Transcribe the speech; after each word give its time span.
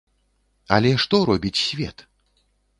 Але 0.77 0.91
што 1.05 1.21
робіць 1.33 1.55
свет? 1.67 2.07